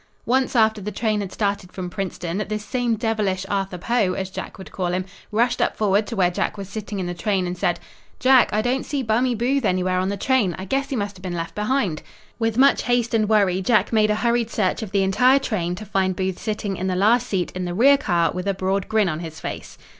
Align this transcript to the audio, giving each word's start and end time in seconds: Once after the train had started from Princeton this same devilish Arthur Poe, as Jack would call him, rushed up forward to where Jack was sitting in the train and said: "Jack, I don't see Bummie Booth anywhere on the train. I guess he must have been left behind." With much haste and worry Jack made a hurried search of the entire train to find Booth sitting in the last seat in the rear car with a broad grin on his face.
Once 0.25 0.55
after 0.55 0.81
the 0.81 0.91
train 0.91 1.21
had 1.21 1.31
started 1.31 1.71
from 1.71 1.87
Princeton 1.87 2.43
this 2.49 2.65
same 2.65 2.95
devilish 2.95 3.45
Arthur 3.49 3.77
Poe, 3.77 4.13
as 4.13 4.31
Jack 4.31 4.57
would 4.57 4.71
call 4.71 4.87
him, 4.87 5.05
rushed 5.31 5.61
up 5.61 5.77
forward 5.77 6.07
to 6.07 6.15
where 6.15 6.31
Jack 6.31 6.57
was 6.57 6.67
sitting 6.67 6.99
in 6.99 7.05
the 7.05 7.13
train 7.13 7.45
and 7.45 7.55
said: 7.55 7.79
"Jack, 8.19 8.49
I 8.51 8.63
don't 8.63 8.83
see 8.83 9.03
Bummie 9.03 9.37
Booth 9.37 9.63
anywhere 9.63 9.99
on 9.99 10.09
the 10.09 10.17
train. 10.17 10.55
I 10.57 10.65
guess 10.65 10.89
he 10.89 10.95
must 10.95 11.17
have 11.17 11.21
been 11.21 11.35
left 11.35 11.53
behind." 11.53 12.01
With 12.39 12.57
much 12.57 12.81
haste 12.81 13.13
and 13.13 13.29
worry 13.29 13.61
Jack 13.61 13.93
made 13.93 14.09
a 14.09 14.15
hurried 14.25 14.49
search 14.49 14.81
of 14.81 14.89
the 14.89 15.03
entire 15.03 15.37
train 15.37 15.75
to 15.75 15.85
find 15.85 16.15
Booth 16.15 16.39
sitting 16.39 16.77
in 16.77 16.87
the 16.87 16.95
last 16.95 17.27
seat 17.27 17.51
in 17.51 17.65
the 17.65 17.75
rear 17.75 17.99
car 17.99 18.31
with 18.31 18.47
a 18.47 18.55
broad 18.55 18.87
grin 18.87 19.07
on 19.07 19.19
his 19.19 19.39
face. 19.39 19.77